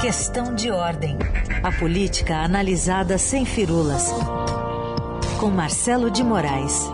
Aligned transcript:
Questão 0.00 0.54
de 0.54 0.70
ordem. 0.70 1.18
A 1.62 1.70
política 1.70 2.36
analisada 2.36 3.18
sem 3.18 3.44
firulas. 3.44 4.10
Com 5.38 5.50
Marcelo 5.50 6.10
de 6.10 6.24
Moraes. 6.24 6.90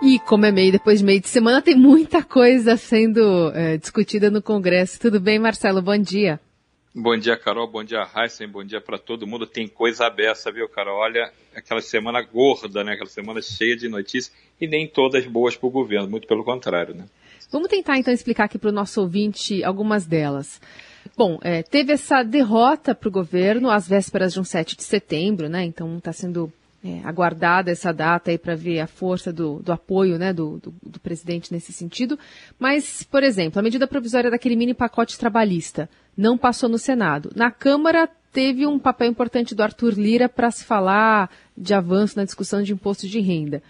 E 0.00 0.20
como 0.20 0.46
é 0.46 0.52
meio, 0.52 0.70
depois 0.70 1.00
de 1.00 1.04
meio 1.04 1.20
de 1.20 1.28
semana, 1.28 1.60
tem 1.60 1.74
muita 1.74 2.22
coisa 2.22 2.76
sendo 2.76 3.50
é, 3.52 3.76
discutida 3.76 4.30
no 4.30 4.40
Congresso. 4.40 5.00
Tudo 5.00 5.18
bem, 5.18 5.40
Marcelo? 5.40 5.82
Bom 5.82 5.98
dia. 5.98 6.38
Bom 6.98 7.14
dia, 7.14 7.36
Carol. 7.36 7.68
Bom 7.70 7.84
dia, 7.84 8.08
Heisen. 8.16 8.48
Bom 8.48 8.64
dia 8.64 8.80
para 8.80 8.96
todo 8.96 9.26
mundo. 9.26 9.46
Tem 9.46 9.68
coisa 9.68 10.06
aberta, 10.06 10.50
viu, 10.50 10.66
Carol? 10.66 10.96
Olha, 10.96 11.30
aquela 11.54 11.82
semana 11.82 12.22
gorda, 12.22 12.82
né? 12.82 12.94
Aquela 12.94 13.10
semana 13.10 13.42
cheia 13.42 13.76
de 13.76 13.86
notícias 13.86 14.34
e 14.58 14.66
nem 14.66 14.88
todas 14.88 15.26
boas 15.26 15.54
para 15.54 15.66
o 15.66 15.70
governo, 15.70 16.08
muito 16.08 16.26
pelo 16.26 16.42
contrário, 16.42 16.94
né? 16.94 17.04
Vamos 17.52 17.68
tentar 17.68 17.98
então 17.98 18.14
explicar 18.14 18.44
aqui 18.44 18.58
para 18.58 18.70
o 18.70 18.72
nosso 18.72 19.02
ouvinte 19.02 19.62
algumas 19.62 20.06
delas. 20.06 20.58
Bom, 21.14 21.38
é, 21.42 21.62
teve 21.62 21.92
essa 21.92 22.22
derrota 22.22 22.94
para 22.94 23.10
o 23.10 23.12
governo 23.12 23.68
às 23.70 23.86
vésperas 23.86 24.32
de 24.32 24.40
um 24.40 24.44
7 24.44 24.74
de 24.74 24.82
setembro, 24.82 25.50
né? 25.50 25.64
Então 25.64 25.98
está 25.98 26.14
sendo 26.14 26.50
é, 26.86 27.00
aguardada 27.04 27.70
essa 27.70 27.92
data 27.92 28.30
aí 28.30 28.38
para 28.38 28.54
ver 28.54 28.78
a 28.78 28.86
força 28.86 29.32
do, 29.32 29.60
do 29.60 29.72
apoio 29.72 30.18
né, 30.18 30.32
do, 30.32 30.58
do, 30.58 30.74
do, 30.80 31.00
presidente 31.00 31.52
nesse 31.52 31.72
sentido. 31.72 32.16
Mas, 32.58 33.02
por 33.02 33.24
exemplo, 33.24 33.58
a 33.58 33.62
medida 33.62 33.88
provisória 33.88 34.30
daquele 34.30 34.54
mini 34.54 34.72
pacote 34.72 35.18
trabalhista 35.18 35.90
não 36.16 36.38
passou 36.38 36.68
no 36.68 36.78
Senado. 36.78 37.32
Na 37.34 37.50
Câmara 37.50 38.08
teve 38.32 38.66
um 38.66 38.78
papel 38.78 39.08
importante 39.08 39.54
do 39.54 39.62
Arthur 39.62 39.94
Lira 39.94 40.28
para 40.28 40.50
se 40.52 40.64
falar 40.64 41.28
de 41.56 41.74
avanço 41.74 42.16
na 42.16 42.24
discussão 42.24 42.62
de 42.62 42.72
imposto 42.72 43.08
de 43.08 43.18
renda. 43.18 43.62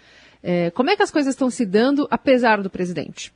É, 0.43 0.69
como 0.71 0.91
é 0.91 0.95
que 0.95 1.03
as 1.03 1.09
coisas 1.09 1.33
estão 1.33 1.49
se 1.49 1.65
dando, 1.65 2.07
apesar 2.11 2.61
do 2.61 2.69
presidente? 2.69 3.33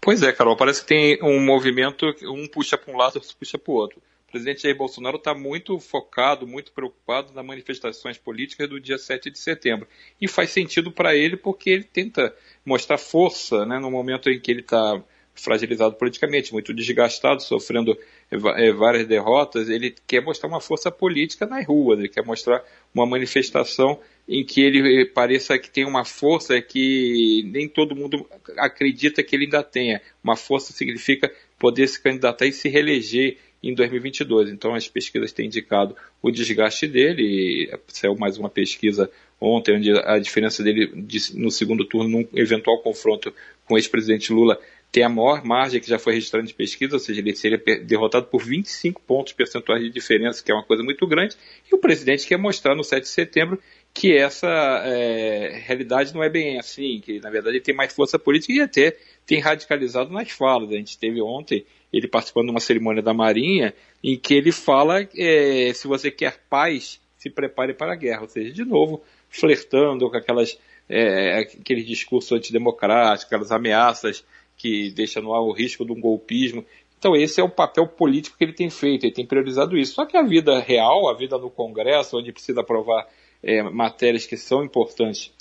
Pois 0.00 0.22
é, 0.22 0.32
Carol, 0.32 0.56
parece 0.56 0.82
que 0.82 0.86
tem 0.86 1.18
um 1.22 1.44
movimento, 1.44 2.06
um 2.22 2.46
puxa 2.46 2.78
para 2.78 2.94
um 2.94 2.96
lado, 2.96 3.16
outro 3.16 3.36
puxa 3.36 3.58
para 3.58 3.72
o 3.72 3.74
outro. 3.74 4.00
O 4.30 4.38
presidente 4.38 4.62
Jair 4.62 4.76
Bolsonaro 4.76 5.16
está 5.16 5.34
muito 5.34 5.76
focado, 5.80 6.46
muito 6.46 6.70
preocupado 6.70 7.32
nas 7.32 7.44
manifestações 7.44 8.16
políticas 8.16 8.68
do 8.68 8.80
dia 8.80 8.96
7 8.96 9.28
de 9.28 9.36
setembro. 9.36 9.88
E 10.20 10.28
faz 10.28 10.50
sentido 10.50 10.92
para 10.92 11.16
ele 11.16 11.36
porque 11.36 11.68
ele 11.68 11.82
tenta 11.82 12.32
mostrar 12.64 12.96
força 12.96 13.66
né, 13.66 13.80
no 13.80 13.90
momento 13.90 14.30
em 14.30 14.38
que 14.38 14.52
ele 14.52 14.60
está 14.60 15.02
fragilizado 15.34 15.96
politicamente, 15.96 16.52
muito 16.52 16.72
desgastado, 16.72 17.42
sofrendo 17.42 17.98
é, 18.30 18.72
várias 18.72 19.04
derrotas, 19.04 19.68
ele 19.68 19.96
quer 20.06 20.22
mostrar 20.22 20.48
uma 20.48 20.60
força 20.60 20.92
política 20.92 21.44
nas 21.44 21.66
ruas, 21.66 21.98
ele 21.98 22.08
quer 22.08 22.24
mostrar 22.24 22.62
uma 22.94 23.06
manifestação 23.06 23.98
em 24.28 24.44
que 24.44 24.60
ele 24.60 25.06
pareça 25.06 25.58
que 25.58 25.68
tem 25.68 25.84
uma 25.84 26.04
força 26.04 26.60
que 26.62 27.42
nem 27.50 27.68
todo 27.68 27.96
mundo 27.96 28.24
acredita 28.58 29.24
que 29.24 29.34
ele 29.34 29.46
ainda 29.46 29.64
tenha. 29.64 30.00
Uma 30.22 30.36
força 30.36 30.72
significa 30.72 31.32
poder 31.58 31.88
se 31.88 32.00
candidatar 32.00 32.46
e 32.46 32.52
se 32.52 32.68
reeleger 32.68 33.36
em 33.62 33.74
2022. 33.74 34.50
Então 34.50 34.74
as 34.74 34.88
pesquisas 34.88 35.32
têm 35.32 35.46
indicado 35.46 35.96
o 36.22 36.30
desgaste 36.30 36.86
dele, 36.86 37.70
saiu 37.88 38.16
mais 38.16 38.38
uma 38.38 38.48
pesquisa 38.48 39.10
ontem, 39.40 39.76
onde 39.76 39.90
a 39.90 40.18
diferença 40.18 40.62
dele 40.62 40.90
no 41.34 41.50
segundo 41.50 41.84
turno, 41.84 42.08
num 42.08 42.28
eventual 42.34 42.78
confronto 42.82 43.32
com 43.64 43.74
o 43.74 43.78
ex-presidente 43.78 44.32
Lula, 44.32 44.58
tem 44.92 45.04
a 45.04 45.08
maior 45.08 45.44
margem 45.44 45.80
que 45.80 45.88
já 45.88 45.98
foi 45.98 46.14
registrada 46.14 46.44
de 46.44 46.52
pesquisa, 46.52 46.94
ou 46.94 46.98
seja, 46.98 47.20
ele 47.20 47.34
seria 47.36 47.58
derrotado 47.84 48.26
por 48.26 48.42
25 48.42 49.00
pontos 49.02 49.32
percentuais 49.32 49.82
de 49.82 49.90
diferença, 49.90 50.42
que 50.42 50.50
é 50.50 50.54
uma 50.54 50.64
coisa 50.64 50.82
muito 50.82 51.06
grande, 51.06 51.36
e 51.70 51.74
o 51.74 51.78
presidente 51.78 52.26
quer 52.26 52.36
mostrar 52.36 52.74
no 52.74 52.82
7 52.82 53.02
de 53.02 53.08
setembro 53.08 53.58
que 53.94 54.16
essa 54.16 54.48
é, 54.84 55.62
realidade 55.64 56.12
não 56.12 56.22
é 56.22 56.28
bem 56.28 56.58
assim, 56.58 57.00
que 57.00 57.20
na 57.20 57.30
verdade 57.30 57.56
ele 57.56 57.64
tem 57.64 57.74
mais 57.74 57.92
força 57.92 58.18
política 58.18 58.52
e 58.52 58.60
até 58.60 58.96
tem 59.26 59.40
radicalizado 59.40 60.12
nas 60.12 60.30
falas. 60.30 60.70
A 60.70 60.76
gente 60.76 60.98
teve 60.98 61.20
ontem 61.20 61.64
ele 61.92 62.08
participando 62.08 62.46
de 62.46 62.50
uma 62.52 62.60
cerimônia 62.60 63.02
da 63.02 63.12
Marinha 63.12 63.74
em 64.02 64.16
que 64.16 64.34
ele 64.34 64.52
fala 64.52 65.08
é, 65.16 65.72
se 65.74 65.86
você 65.86 66.10
quer 66.10 66.40
paz, 66.48 67.00
se 67.16 67.28
prepare 67.28 67.74
para 67.74 67.92
a 67.92 67.96
guerra. 67.96 68.22
Ou 68.22 68.28
seja, 68.28 68.52
de 68.52 68.64
novo, 68.64 69.02
flertando 69.28 70.08
com 70.10 70.16
aquelas, 70.16 70.58
é, 70.88 71.40
aquele 71.40 71.82
discurso 71.82 72.34
antidemocrático, 72.34 73.26
aquelas 73.26 73.52
ameaças 73.52 74.24
que 74.56 74.90
deixam 74.90 75.22
no 75.22 75.34
ar 75.34 75.40
o 75.40 75.52
risco 75.52 75.84
de 75.84 75.92
um 75.92 76.00
golpismo. 76.00 76.64
Então 76.98 77.16
esse 77.16 77.40
é 77.40 77.44
o 77.44 77.48
papel 77.48 77.86
político 77.86 78.36
que 78.36 78.44
ele 78.44 78.52
tem 78.52 78.68
feito, 78.68 79.04
ele 79.04 79.14
tem 79.14 79.26
priorizado 79.26 79.76
isso. 79.76 79.94
Só 79.94 80.04
que 80.04 80.16
a 80.16 80.22
vida 80.22 80.60
real, 80.60 81.08
a 81.08 81.16
vida 81.16 81.38
no 81.38 81.50
Congresso, 81.50 82.18
onde 82.18 82.32
precisa 82.32 82.60
aprovar 82.60 83.08
é, 83.42 83.62
matérias 83.62 84.26
que 84.26 84.36
são 84.36 84.62
importantes 84.62 85.32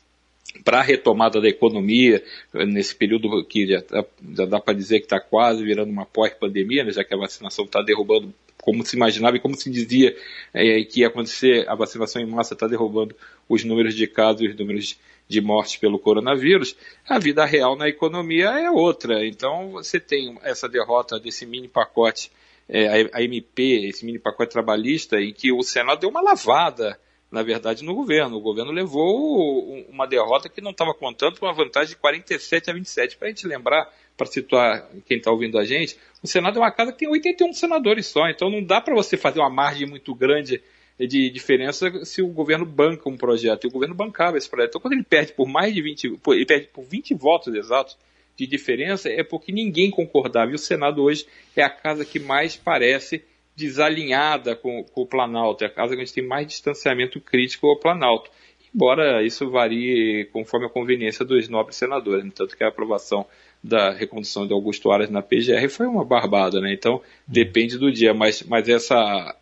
para 0.64 0.80
a 0.80 0.84
retomada 0.84 1.40
da 1.40 1.48
economia, 1.48 2.24
nesse 2.54 2.96
período 2.96 3.44
que 3.46 3.68
já, 3.68 3.82
tá, 3.82 4.06
já 4.36 4.46
dá 4.46 4.60
para 4.60 4.74
dizer 4.74 5.00
que 5.00 5.06
está 5.06 5.20
quase 5.20 5.64
virando 5.64 5.92
uma 5.92 6.06
pós-pandemia, 6.06 6.84
né, 6.84 6.92
já 6.92 7.04
que 7.04 7.14
a 7.14 7.18
vacinação 7.18 7.66
está 7.66 7.82
derrubando, 7.82 8.34
como 8.58 8.86
se 8.86 8.96
imaginava 8.96 9.38
e 9.38 9.40
como 9.40 9.56
se 9.56 9.70
dizia 9.70 10.16
é, 10.54 10.84
que 10.84 11.02
ia 11.02 11.08
acontecer, 11.08 11.68
a 11.70 11.76
vacinação 11.76 12.22
em 12.22 12.26
massa 12.26 12.54
está 12.54 12.68
derrubando 12.68 13.16
os 13.48 13.64
números 13.64 13.96
de 13.96 14.06
casos 14.08 14.42
e 14.42 14.48
os 14.48 14.56
números 14.56 15.00
de 15.28 15.42
mortes 15.42 15.78
pelo 15.78 16.00
coronavírus, 16.00 16.76
a 17.08 17.20
vida 17.20 17.46
real 17.46 17.76
na 17.76 17.88
economia 17.88 18.50
é 18.50 18.70
outra. 18.70 19.26
Então 19.26 19.72
você 19.72 20.00
tem 20.00 20.38
essa 20.44 20.68
derrota 20.68 21.20
desse 21.20 21.46
mini 21.46 21.68
pacote, 21.68 22.32
é, 22.68 23.08
a 23.14 23.22
MP, 23.22 23.88
esse 23.88 24.06
mini 24.06 24.20
pacote 24.20 24.52
trabalhista, 24.52 25.22
em 25.22 25.32
que 25.32 25.52
o 25.52 25.62
Senado 25.62 26.02
deu 26.02 26.10
uma 26.10 26.22
lavada 26.22 27.00
na 27.32 27.44
verdade, 27.44 27.84
no 27.84 27.94
governo. 27.94 28.38
O 28.38 28.42
governo 28.42 28.72
levou 28.72 29.86
uma 29.90 30.08
derrota 30.08 30.50
que 30.50 30.62
não 30.62 30.72
estava 30.72 30.94
contando 30.94 31.40
com 31.40 31.46
uma 31.46 31.54
vantagem 31.54 31.90
de 31.90 31.96
47 31.98 32.70
a 32.70 32.74
27. 32.74 33.18
Para 33.18 33.28
a 33.28 33.32
gente 33.32 33.48
lembrar, 33.48 33.94
para 34.18 34.26
situar 34.26 34.90
quem 35.06 35.18
está 35.18 35.32
ouvindo 35.32 35.58
a 35.58 35.64
gente, 35.64 35.98
o 36.24 36.28
Senado 36.28 36.58
é 36.58 36.62
uma 36.62 36.72
casa 36.72 36.92
que 36.92 37.00
tem 37.00 37.10
81 37.10 37.54
senadores 37.54 38.08
só, 38.08 38.28
então 38.28 38.50
não 38.50 38.64
dá 38.64 38.82
para 38.82 38.96
você 38.96 39.16
fazer 39.16 39.40
uma 39.40 39.50
margem 39.50 39.88
muito 39.88 40.14
grande 40.14 40.62
de 41.00 41.30
diferença 41.30 42.04
se 42.04 42.22
o 42.22 42.28
governo 42.28 42.66
banca 42.66 43.08
um 43.08 43.16
projeto. 43.16 43.66
E 43.66 43.68
o 43.68 43.72
governo 43.72 43.96
bancava 43.96 44.38
esse 44.38 44.50
projeto. 44.50 44.72
Então, 44.72 44.82
quando 44.82 44.94
ele 44.94 45.04
perde 45.04 45.32
por 45.32 45.48
mais 45.48 45.74
de 45.74 45.82
20, 45.82 46.20
ele 46.30 46.46
perde 46.46 46.68
por 46.68 46.84
20 46.84 47.14
votos 47.14 47.54
exatos 47.54 47.98
de 48.36 48.48
diferença, 48.48 49.10
é 49.10 49.24
porque 49.24 49.52
ninguém 49.52 49.92
concordava. 49.92 50.52
E 50.52 50.56
o 50.56 50.60
Senado 50.60 51.04
hoje 51.04 51.26
é 51.56 51.64
a 51.64 51.70
casa 51.70 52.04
que 52.04 52.20
mais 52.20 52.56
parece 52.56 53.24
desalinhada 53.60 54.56
com, 54.56 54.84
com, 54.84 55.02
o 55.02 55.06
Planalto, 55.06 55.64
é 55.64 55.68
a 55.68 55.70
casa 55.70 55.94
que 55.94 56.02
a 56.02 56.06
gente 56.06 56.14
tem 56.14 56.26
mais 56.26 56.48
distanciamento 56.48 57.20
crítico 57.20 57.68
ao 57.68 57.78
Planalto. 57.78 58.32
Embora 58.74 59.24
isso 59.24 59.50
varie 59.50 60.26
conforme 60.32 60.68
a 60.68 60.70
conveniência 60.70 61.26
dos 61.26 61.50
nobres 61.50 61.76
senadores, 61.76 62.24
né? 62.24 62.32
tanto 62.34 62.56
que 62.56 62.64
a 62.64 62.70
aprovação 62.70 63.26
da 63.62 63.92
recondução 63.92 64.48
de 64.48 64.54
Augusto 64.54 64.92
Aras 64.92 65.10
na 65.10 65.22
PGR 65.22 65.68
foi 65.70 65.88
uma 65.88 66.06
barbada, 66.06 66.62
né? 66.62 66.72
Então 66.72 67.02
depende 67.28 67.78
do 67.78 67.92
dia, 67.92 68.14
mas, 68.14 68.44
mas 68.44 68.70
essa, 68.70 69.36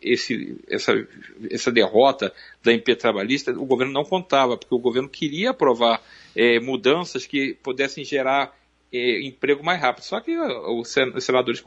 esse, 0.00 0.56
essa, 0.68 0.92
essa 1.50 1.72
derrota 1.72 2.32
da 2.62 2.72
MP 2.72 2.94
trabalhista 2.94 3.50
o 3.52 3.64
governo 3.64 3.92
não 3.92 4.04
contava, 4.04 4.56
porque 4.56 4.74
o 4.74 4.78
governo 4.78 5.08
queria 5.08 5.50
aprovar 5.50 6.00
é, 6.36 6.60
mudanças 6.60 7.26
que 7.26 7.54
pudessem 7.62 8.04
gerar 8.04 8.54
é, 8.92 9.26
emprego 9.26 9.64
mais 9.64 9.80
rápido. 9.80 10.04
Só 10.04 10.20
que 10.20 10.36
os 10.38 10.94
senadores 11.20 11.62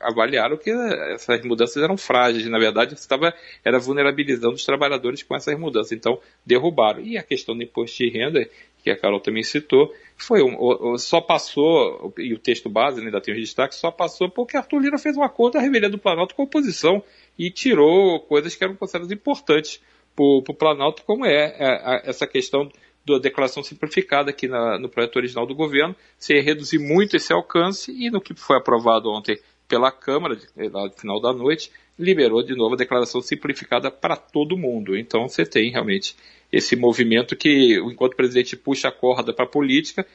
avaliaram 0.00 0.56
que 0.56 0.70
essas 0.70 1.44
mudanças 1.44 1.82
eram 1.82 1.96
frágeis, 1.96 2.46
na 2.46 2.58
verdade, 2.58 2.94
estava 2.94 3.32
era 3.64 3.78
vulnerabilizando 3.78 4.54
os 4.54 4.64
trabalhadores 4.64 5.22
com 5.22 5.34
essas 5.34 5.58
mudanças, 5.58 5.92
então 5.92 6.20
derrubaram. 6.44 7.00
E 7.00 7.16
a 7.16 7.22
questão 7.22 7.56
do 7.56 7.62
imposto 7.62 7.98
de 7.98 8.10
renda, 8.10 8.48
que 8.82 8.90
a 8.90 8.96
Carol 8.96 9.20
também 9.20 9.42
citou, 9.42 9.92
foi 10.16 10.42
um, 10.42 10.96
só 10.98 11.20
passou, 11.20 12.12
e 12.18 12.32
o 12.34 12.38
texto 12.38 12.68
base 12.68 13.00
né, 13.00 13.06
ainda 13.06 13.20
tem 13.20 13.34
os 13.34 13.40
destaques, 13.40 13.78
só 13.78 13.90
passou 13.90 14.30
porque 14.30 14.56
Arthur 14.56 14.80
Lira 14.80 14.98
fez 14.98 15.16
um 15.16 15.22
acordo 15.22 15.54
da 15.54 15.60
revelia 15.60 15.88
do 15.88 15.98
Planalto 15.98 16.34
com 16.34 16.42
a 16.42 16.44
oposição 16.44 17.02
e 17.38 17.50
tirou 17.50 18.20
coisas 18.20 18.54
que 18.54 18.64
eram 18.64 18.76
consideradas 18.76 19.12
importantes 19.12 19.80
para 20.14 20.24
o 20.24 20.54
Planalto, 20.54 21.02
como 21.04 21.26
é, 21.26 21.54
é 21.58 22.02
essa 22.08 22.26
questão 22.26 22.70
da 23.06 23.18
declaração 23.18 23.62
simplificada 23.62 24.30
aqui 24.30 24.48
na, 24.48 24.78
no 24.78 24.88
projeto 24.88 25.16
original 25.16 25.46
do 25.46 25.54
governo, 25.54 25.94
se 26.18 26.40
reduzir 26.40 26.78
muito 26.78 27.16
esse 27.16 27.32
alcance 27.32 27.92
e 27.92 28.10
no 28.10 28.20
que 28.20 28.34
foi 28.34 28.56
aprovado 28.56 29.10
ontem 29.10 29.38
pela 29.68 29.90
Câmara, 29.90 30.38
no 30.56 30.90
final 30.92 31.20
da 31.20 31.32
noite, 31.32 31.70
liberou 31.98 32.42
de 32.42 32.54
novo 32.54 32.74
a 32.74 32.78
declaração 32.78 33.20
simplificada 33.20 33.90
para 33.90 34.16
todo 34.16 34.56
mundo. 34.56 34.96
Então 34.96 35.28
você 35.28 35.44
tem 35.44 35.70
realmente 35.70 36.16
esse 36.52 36.76
movimento 36.76 37.34
que, 37.36 37.78
enquanto 37.78 38.12
o 38.12 38.16
presidente 38.16 38.56
puxa 38.56 38.88
a 38.88 38.92
corda 38.92 39.32
para 39.32 39.44
a 39.44 39.48
política, 39.48 40.06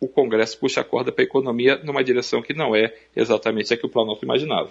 o 0.00 0.08
Congresso 0.08 0.58
puxa 0.58 0.80
a 0.80 0.84
corda 0.84 1.12
para 1.12 1.22
a 1.22 1.26
economia 1.26 1.76
numa 1.82 2.04
direção 2.04 2.42
que 2.42 2.52
não 2.52 2.74
é 2.74 2.94
exatamente 3.14 3.72
a 3.72 3.76
que 3.76 3.86
o 3.86 3.88
Planalto 3.88 4.24
imaginava. 4.24 4.70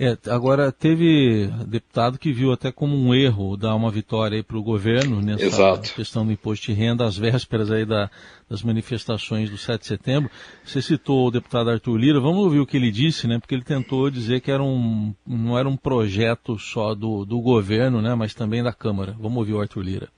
É, 0.00 0.16
agora, 0.30 0.70
teve 0.70 1.50
deputado 1.66 2.20
que 2.20 2.32
viu 2.32 2.52
até 2.52 2.70
como 2.70 2.96
um 2.96 3.12
erro 3.12 3.56
dar 3.56 3.74
uma 3.74 3.90
vitória 3.90 4.44
para 4.44 4.56
o 4.56 4.62
governo 4.62 5.20
nessa 5.20 5.44
Exato. 5.44 5.92
questão 5.92 6.24
do 6.24 6.30
imposto 6.30 6.66
de 6.66 6.72
renda, 6.72 7.04
às 7.04 7.16
vésperas 7.16 7.68
aí 7.68 7.84
da, 7.84 8.08
das 8.48 8.62
manifestações 8.62 9.50
do 9.50 9.58
7 9.58 9.80
de 9.80 9.86
setembro. 9.88 10.30
Você 10.64 10.80
citou 10.80 11.26
o 11.26 11.30
deputado 11.32 11.70
Arthur 11.70 11.96
Lira, 11.96 12.20
vamos 12.20 12.44
ouvir 12.44 12.60
o 12.60 12.66
que 12.66 12.76
ele 12.76 12.92
disse, 12.92 13.26
né? 13.26 13.40
Porque 13.40 13.56
ele 13.56 13.64
tentou 13.64 14.08
dizer 14.08 14.40
que 14.40 14.52
era 14.52 14.62
um, 14.62 15.12
não 15.26 15.58
era 15.58 15.68
um 15.68 15.76
projeto 15.76 16.56
só 16.60 16.94
do, 16.94 17.24
do 17.24 17.40
governo, 17.40 18.00
né? 18.00 18.14
Mas 18.14 18.32
também 18.34 18.62
da 18.62 18.72
Câmara. 18.72 19.16
Vamos 19.18 19.38
ouvir 19.38 19.54
o 19.54 19.60
Arthur 19.60 19.82
Lira. 19.82 20.08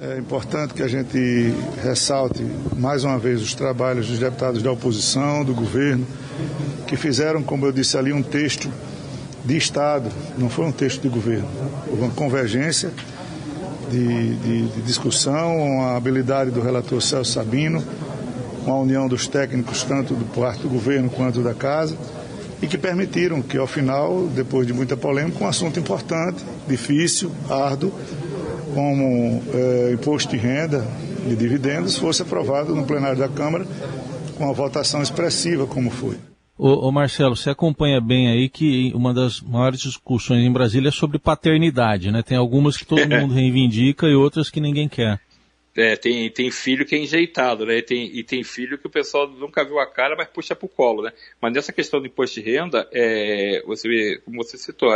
É 0.00 0.18
importante 0.18 0.74
que 0.74 0.82
a 0.82 0.88
gente 0.88 1.18
ressalte 1.80 2.42
mais 2.76 3.04
uma 3.04 3.18
vez 3.18 3.40
os 3.40 3.54
trabalhos 3.54 4.08
dos 4.08 4.18
deputados 4.18 4.64
da 4.64 4.72
oposição, 4.72 5.44
do 5.44 5.54
governo, 5.54 6.04
que 6.88 6.96
fizeram, 6.96 7.40
como 7.40 7.66
eu 7.66 7.72
disse 7.72 7.96
ali, 7.96 8.12
um 8.12 8.22
texto 8.22 8.68
de 9.48 9.56
Estado, 9.56 10.10
não 10.36 10.50
foi 10.50 10.66
um 10.66 10.72
texto 10.72 11.00
de 11.00 11.08
governo. 11.08 11.48
Houve 11.88 12.02
uma 12.02 12.10
convergência 12.10 12.90
de, 13.90 14.34
de, 14.34 14.68
de 14.68 14.82
discussão, 14.82 15.80
a 15.84 15.96
habilidade 15.96 16.50
do 16.50 16.60
relator 16.60 17.00
Celso 17.00 17.32
Sabino, 17.32 17.82
uma 18.66 18.76
união 18.76 19.08
dos 19.08 19.26
técnicos, 19.26 19.82
tanto 19.84 20.12
do 20.12 20.26
parte 20.26 20.60
do 20.60 20.68
governo 20.68 21.08
quanto 21.08 21.40
da 21.40 21.54
casa, 21.54 21.96
e 22.60 22.66
que 22.66 22.76
permitiram 22.76 23.40
que, 23.40 23.56
ao 23.56 23.66
final, 23.66 24.26
depois 24.26 24.66
de 24.66 24.74
muita 24.74 24.98
polêmica, 24.98 25.42
um 25.42 25.48
assunto 25.48 25.80
importante, 25.80 26.44
difícil, 26.68 27.32
árduo, 27.48 27.90
como 28.74 29.42
é, 29.54 29.92
imposto 29.94 30.30
de 30.30 30.36
renda 30.36 30.86
de 31.26 31.34
dividendos 31.34 31.96
fosse 31.96 32.20
aprovado 32.20 32.74
no 32.74 32.84
plenário 32.84 33.18
da 33.18 33.28
Câmara 33.28 33.66
com 34.36 34.44
uma 34.44 34.52
votação 34.52 35.02
expressiva, 35.02 35.66
como 35.66 35.90
foi. 35.90 36.18
Ô, 36.58 36.88
ô, 36.88 36.90
Marcelo, 36.90 37.36
você 37.36 37.50
acompanha 37.50 38.00
bem 38.00 38.28
aí 38.28 38.48
que 38.48 38.90
uma 38.92 39.14
das 39.14 39.40
maiores 39.40 39.80
discussões 39.80 40.44
em 40.44 40.52
Brasília 40.52 40.88
é 40.88 40.92
sobre 40.92 41.16
paternidade, 41.16 42.10
né? 42.10 42.20
Tem 42.20 42.36
algumas 42.36 42.76
que 42.76 42.84
todo 42.84 43.08
mundo 43.08 43.32
reivindica 43.34 44.08
e 44.08 44.14
outras 44.14 44.50
que 44.50 44.60
ninguém 44.60 44.88
quer. 44.88 45.20
É, 45.76 45.94
tem, 45.94 46.28
tem 46.28 46.50
filho 46.50 46.84
que 46.84 46.96
é 46.96 46.98
enjeitado, 46.98 47.64
né? 47.64 47.78
E 47.78 47.82
tem, 47.82 48.06
e 48.06 48.24
tem 48.24 48.42
filho 48.42 48.76
que 48.76 48.88
o 48.88 48.90
pessoal 48.90 49.28
nunca 49.28 49.64
viu 49.64 49.78
a 49.78 49.86
cara, 49.86 50.16
mas 50.16 50.26
puxa 50.26 50.56
pro 50.56 50.66
colo, 50.66 51.02
né? 51.04 51.12
Mas 51.40 51.52
nessa 51.52 51.72
questão 51.72 52.00
do 52.00 52.08
imposto 52.08 52.40
de 52.40 52.50
renda, 52.50 52.88
é, 52.92 53.62
você, 53.64 54.20
como 54.24 54.42
você 54.42 54.58
citou, 54.58 54.92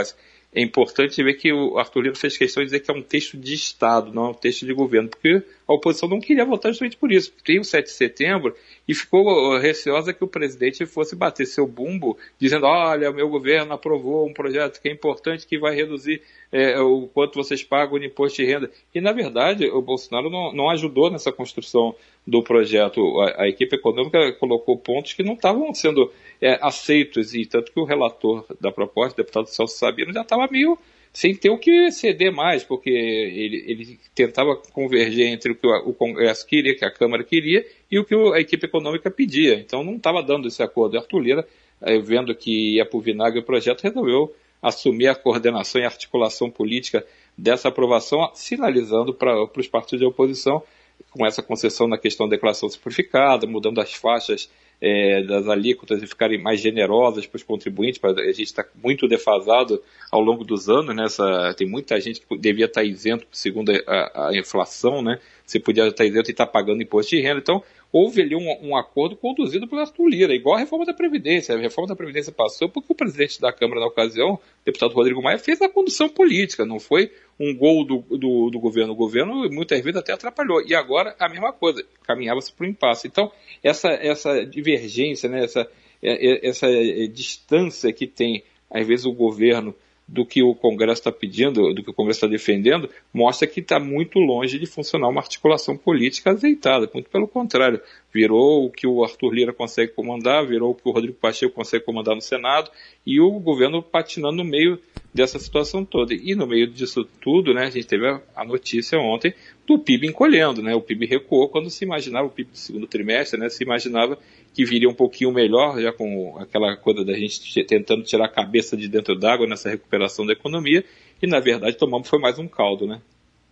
é 0.55 0.61
importante 0.61 1.23
ver 1.23 1.35
que 1.35 1.53
o 1.53 1.79
Arthur 1.79 2.01
Lira 2.03 2.17
fez 2.17 2.37
questão 2.37 2.65
de 2.65 2.67
dizer 2.67 2.81
que 2.81 2.91
é 2.91 2.95
um 2.95 3.03
texto 3.03 3.39
de 3.39 3.55
Estado, 3.55 4.13
não 4.13 4.27
é 4.27 4.29
um 4.31 4.35
texto 4.35 4.67
de 4.67 4.75
governo, 4.75 5.09
porque 5.09 5.43
a 5.67 5.73
oposição 5.73 6.09
não 6.09 6.21
queria 6.21 6.45
votar 6.45 6.73
justamente 6.73 6.97
por 6.97 7.13
isso. 7.13 7.33
Tem 7.45 7.59
o 7.59 7.65
7 7.65 7.87
de 7.87 7.93
setembro 7.93 8.55
e 8.87 8.95
ficou 8.95 9.59
receosa 9.59 10.13
que 10.13 10.25
o 10.25 10.29
presidente 10.29 10.85
fosse 10.87 11.15
bater 11.15 11.47
seu 11.47 11.67
bumbo, 11.67 12.17
dizendo: 12.39 12.67
olha, 12.67 13.13
meu 13.13 13.29
governo 13.29 13.73
aprovou 13.73 14.27
um 14.29 14.33
projeto 14.33 14.81
que 14.81 14.89
é 14.89 14.93
importante, 14.93 15.47
que 15.47 15.59
vai 15.59 15.75
reduzir 15.75 16.23
é, 16.51 16.79
o 16.81 17.09
quanto 17.09 17.37
vocês 17.37 17.63
pagam 17.63 17.99
de 17.99 18.07
imposto 18.07 18.43
de 18.43 18.45
renda. 18.45 18.71
E, 18.95 19.01
na 19.01 19.13
verdade, 19.13 19.67
o 19.67 19.81
Bolsonaro 19.81 20.29
não, 20.29 20.53
não 20.53 20.71
ajudou 20.71 21.11
nessa 21.11 21.33
construção 21.33 21.95
do 22.27 22.43
projeto. 22.43 23.01
A, 23.21 23.45
a, 23.45 23.49
equipe 23.49 23.77
econômica 23.77 24.33
colocou 24.35 24.77
pontos 24.77 25.15
que 25.15 25.23
não 25.23 25.35
estavam 25.35 25.73
sendo 25.73 26.13
é, 26.41 26.59
aceitos, 26.61 27.35
e 27.35 27.47
tanto 27.47 27.73
que 27.73 27.81
o 27.81 27.85
relator 27.85 28.45
da 28.61 28.71
proposta, 28.71 29.15
o 29.15 29.25
deputado 29.25 29.47
Celso 29.47 29.79
Sabino, 29.79 30.13
já 30.13 30.23
estava 30.23 30.47
meio 30.51 30.79
sem 31.13 31.35
ter 31.35 31.51
o 31.51 31.59
que 31.59 31.91
ceder 31.93 32.33
mais, 32.33 32.65
porque 32.65 32.89
ele, 32.89 33.65
ele 33.67 34.01
tentava 34.15 34.57
converger 34.57 35.27
entre 35.27 35.53
o 35.53 35.55
que 35.55 35.67
o 35.67 35.93
Congresso 35.93 36.47
queria, 36.47 36.75
que 36.75 36.85
a 36.85 36.91
Câmara 36.91 37.23
queria, 37.23 37.67
e 37.91 37.99
o 37.99 38.05
que 38.05 38.15
a 38.15 38.41
equipe 38.41 38.65
econômica 38.65 39.11
pedia. 39.11 39.55
Então 39.55 39.85
não 39.85 39.97
estava 39.97 40.23
dando 40.23 40.49
esse 40.49 40.63
acordo. 40.63 40.97
E 40.97 40.99
Arthur 40.99 41.19
Lira, 41.19 41.49
eh, 41.83 41.99
vendo 41.99 42.35
que 42.35 42.77
ia 42.77 42.87
para 42.87 42.97
o 42.97 43.01
vinagre 43.01 43.41
o 43.41 43.43
projeto, 43.43 43.83
resolveu 43.83 44.35
assumir 44.63 45.09
a 45.09 45.15
coordenação 45.15 45.83
e 45.83 45.85
articulação 45.85 46.51
política 46.51 47.05
dessa 47.37 47.69
aprovação, 47.69 48.31
sinalizando 48.35 49.13
para 49.13 49.45
os 49.57 49.69
partidos 49.69 50.01
de 50.01 50.07
oposição, 50.07 50.63
com 51.11 51.27
essa 51.27 51.43
concessão 51.43 51.87
na 51.87 51.99
questão 51.99 52.27
da 52.27 52.37
declaração 52.37 52.69
simplificada, 52.69 53.47
mudando 53.47 53.81
as 53.81 53.93
faixas 53.93 54.49
é, 54.85 55.23
das 55.23 55.47
alíquotas 55.47 56.03
ficarem 56.03 56.43
mais 56.43 56.61
generosas 56.61 57.25
para 57.25 57.37
os 57.37 57.45
contribuintes. 57.45 58.03
A 58.03 58.33
gente 58.33 58.43
está 58.43 58.67
muito 58.83 59.07
defasado 59.07 59.81
ao 60.11 60.21
longo 60.21 60.43
dos 60.43 60.69
anos, 60.69 60.95
né? 60.95 61.05
Essa, 61.05 61.55
tem 61.57 61.69
muita 61.69 62.01
gente 62.01 62.21
que 62.21 62.37
devia 62.37 62.65
estar 62.65 62.83
isento 62.83 63.25
segundo 63.31 63.71
a, 63.87 64.29
a 64.29 64.37
inflação, 64.37 65.01
né? 65.01 65.21
Você 65.47 65.61
podia 65.61 65.87
estar 65.87 66.05
isento 66.05 66.31
e 66.31 66.33
estar 66.33 66.47
pagando 66.47 66.83
imposto 66.83 67.15
de 67.15 67.23
renda. 67.23 67.39
Então, 67.39 67.63
houve 67.93 68.23
ali 68.23 68.35
um, 68.35 68.71
um, 68.71 68.77
acordo 68.77 69.15
conduzido 69.15 69.69
pelo 69.69 69.83
Arthur 69.83 70.09
Lira, 70.09 70.35
igual 70.35 70.57
a 70.57 70.61
reforma 70.61 70.87
da 70.87 70.95
Previdência. 70.95 71.55
A 71.55 71.59
reforma 71.59 71.89
da 71.89 71.95
Previdência 71.95 72.33
passou 72.33 72.69
porque 72.69 72.91
o 72.91 72.97
presidente 72.97 73.39
da 73.39 73.53
Câmara, 73.53 73.81
na 73.81 73.87
ocasião, 73.87 74.35
o 74.35 74.41
deputado 74.65 74.95
Rodrigo 74.95 75.23
Maia, 75.23 75.39
fez 75.39 75.61
a 75.61 75.69
condução 75.69 76.09
política, 76.09 76.65
não 76.65 76.81
foi 76.81 77.13
um 77.39 77.55
gol 77.55 77.85
do, 77.85 77.99
do, 78.17 78.51
do 78.51 78.59
governo. 78.59 78.95
O 78.95 78.97
governo, 78.97 79.49
muitas 79.51 79.79
vezes, 79.83 80.01
até 80.01 80.13
atrapalhou. 80.13 80.63
E 80.67 80.75
agora, 80.75 81.15
a 81.19 81.29
mesma 81.29 81.53
coisa, 81.53 81.85
caminhava-se 82.07 82.51
para 82.53 82.65
o 82.65 82.69
impasse. 82.69 83.07
Então, 83.07 83.31
essa, 83.63 83.89
essa 83.91 84.43
divergência, 84.47 85.29
né, 85.29 85.45
essa, 85.45 85.69
é, 86.03 86.47
é, 86.47 86.49
essa 86.49 86.67
distância 87.13 87.93
que 87.93 88.07
tem, 88.07 88.43
às 88.71 88.87
vezes, 88.87 89.05
o 89.05 89.13
governo 89.13 89.75
do 90.13 90.27
que 90.27 90.43
o 90.43 90.55
Congresso 90.55 91.01
está 91.01 91.11
pedindo, 91.11 91.73
do 91.73 91.83
que 91.83 91.89
o 91.89 91.95
Congresso 91.95 92.19
está 92.19 92.27
defendendo, 92.27 92.87
mostra 93.15 93.49
que 93.49 93.61
está 93.61 93.81
muito 93.81 94.19
longe 94.19 94.59
de 94.59 94.67
funcionar 94.67 95.09
uma 95.09 95.23
articulação 95.23 95.75
política 95.75 96.33
azeitada. 96.33 96.89
Muito 96.93 97.09
pelo 97.09 97.27
contrário, 97.27 97.81
virou 98.13 98.67
o 98.67 98.71
que 98.71 98.87
o 98.87 99.03
Arthur 99.03 99.33
Lira 99.33 99.55
consegue 99.55 99.93
comandar, 99.93 100.47
virou 100.47 100.73
o 100.73 100.75
que 100.75 100.87
o 100.87 100.93
Rodrigo 100.93 101.15
Pacheco 101.15 101.55
consegue 101.55 101.87
comandar 101.87 102.15
no 102.15 102.21
Senado, 102.21 102.71
e 103.07 103.19
o 103.21 103.41
governo 103.41 103.83
patinando 103.83 104.37
no 104.37 104.45
meio 104.45 104.79
dessa 105.15 105.39
situação 105.39 105.83
toda. 105.83 106.13
E 106.13 106.35
no 106.35 106.47
meio 106.47 106.67
disso 106.67 107.09
tudo, 107.19 107.55
né, 107.55 107.63
a 107.63 107.71
gente 107.71 107.87
teve 107.87 108.07
a 108.37 108.45
notícia 108.45 108.99
ontem 108.99 109.33
do 109.67 109.79
PIB 109.79 110.09
encolhendo, 110.09 110.63
né? 110.63 110.75
O 110.75 110.81
PIB 110.81 111.07
recuou 111.07 111.49
quando 111.49 111.71
se 111.71 111.85
imaginava, 111.85 112.27
o 112.27 112.31
PIB 112.31 112.51
do 112.51 112.57
segundo 112.57 112.87
trimestre, 112.87 113.39
né, 113.39 113.49
se 113.49 113.63
imaginava 113.63 114.19
que 114.53 114.65
viria 114.65 114.89
um 114.89 114.95
pouquinho 114.95 115.33
melhor, 115.33 115.81
já 115.81 115.93
com 115.93 116.37
aquela 116.39 116.77
coisa 116.77 117.05
da 117.05 117.15
gente 117.15 117.65
tentando 117.65 118.03
tirar 118.03 118.27
a 118.27 118.29
cabeça 118.29 118.77
de 118.77 118.89
dentro 118.89 119.19
d'água 119.19 119.47
nessa 119.47 119.71
recuperação 119.71 120.27
da 120.27 120.33
economia, 120.33 120.85
e 121.23 121.27
na 121.27 121.41
verdade 121.41 121.77
tomamos 121.77 122.09
foi 122.09 122.19
mais 122.19 122.39
um 122.39 122.49
caldo, 122.49 122.87
né? 122.87 123.01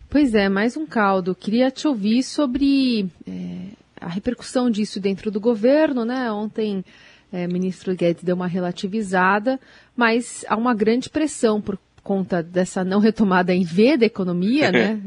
Pois 0.09 0.35
é, 0.35 0.49
mais 0.49 0.77
um 0.77 0.85
caldo. 0.85 1.37
Queria 1.37 1.71
te 1.71 1.87
ouvir 1.87 2.25
sobre 2.25 3.07
é, 3.27 3.69
a 4.01 4.09
repercussão 4.09 4.69
disso 4.69 4.99
dentro 4.99 5.31
do 5.31 5.39
governo, 5.39 6.05
né? 6.05 6.31
Ontem 6.33 6.85
é, 7.33 7.47
o 7.47 7.53
ministro 7.53 7.95
Guedes 7.95 8.25
deu 8.25 8.35
uma 8.35 8.49
relativizada, 8.49 9.59
mas 9.97 10.45
há 10.49 10.57
uma 10.57 10.75
grande 10.75 11.09
pressão 11.09 11.61
por 11.61 11.79
conta 12.03 12.43
dessa 12.43 12.85
não 12.85 12.99
retomada 12.99 13.55
em 13.55 13.65
V 13.65 13.97
da 13.97 14.07
economia, 14.07 14.71
né? 14.73 15.01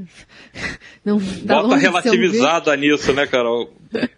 Não 1.03 1.17
Bota 1.17 1.75
relativizada 1.75 2.73
nisso, 2.77 3.11
né, 3.11 3.27
Carol? 3.27 3.73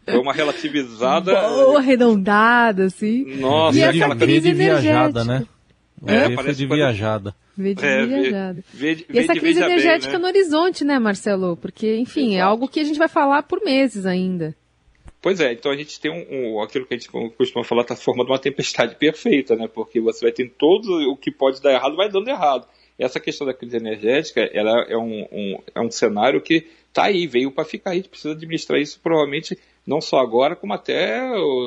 Foi 0.05 0.19
uma 0.19 0.31
relativizada. 0.31 1.33
Boa, 1.33 1.79
arredondada, 1.79 2.85
assim. 2.85 3.37
Nossa, 3.37 3.77
e 3.77 3.81
essa 3.81 4.15
crise 4.15 4.53
viajada, 4.53 5.23
né? 5.23 5.45
É, 6.05 6.25
é 6.25 6.35
parece 6.35 6.59
de 6.59 6.67
viajada. 6.67 7.33
Vê 7.57 7.73
de 7.73 7.85
é, 7.85 8.05
viajada. 8.05 8.63
Vê, 8.73 8.95
vê, 8.95 9.05
e 9.09 9.19
essa 9.19 9.33
crise 9.33 9.61
energética 9.61 10.13
bem, 10.13 10.21
né? 10.21 10.21
no 10.21 10.27
horizonte, 10.27 10.83
né, 10.83 10.99
Marcelo? 10.99 11.57
Porque, 11.57 11.97
enfim, 11.97 12.35
Exato. 12.35 12.37
é 12.37 12.41
algo 12.41 12.67
que 12.67 12.79
a 12.79 12.83
gente 12.83 12.99
vai 12.99 13.07
falar 13.07 13.43
por 13.43 13.63
meses 13.63 14.05
ainda. 14.05 14.55
Pois 15.25 15.39
é, 15.39 15.53
então 15.53 15.71
a 15.71 15.75
gente 15.75 15.99
tem 15.99 16.11
um, 16.11 16.53
um 16.53 16.61
aquilo 16.61 16.85
que 16.85 16.93
a 16.93 16.97
gente 16.97 17.09
costuma 17.35 17.63
falar, 17.63 17.81
está 17.81 17.95
formando 17.95 18.27
uma 18.27 18.37
tempestade 18.37 18.93
perfeita, 18.93 19.55
né? 19.55 19.67
Porque 19.67 19.99
você 19.99 20.23
vai 20.23 20.31
ter 20.31 20.47
todo 20.51 21.11
o 21.11 21.17
que 21.17 21.31
pode 21.31 21.59
dar 21.63 21.73
errado, 21.73 21.95
vai 21.95 22.07
dando 22.07 22.29
errado. 22.29 22.67
Essa 22.99 23.19
questão 23.19 23.47
da 23.47 23.51
crise 23.51 23.75
energética, 23.75 24.41
ela 24.53 24.85
é 24.87 24.95
um, 24.95 25.27
um 25.31 25.59
é 25.73 25.81
um 25.81 25.89
cenário 25.89 26.39
que 26.39 26.67
está 26.89 27.05
aí, 27.05 27.25
veio 27.25 27.51
para 27.51 27.65
ficar. 27.65 27.89
A 27.89 27.95
gente 27.95 28.07
precisa 28.07 28.35
administrar 28.35 28.79
isso 28.79 28.99
provavelmente 29.01 29.57
não 29.83 29.99
só 29.99 30.19
agora, 30.19 30.55
como 30.55 30.75
até 30.75 31.19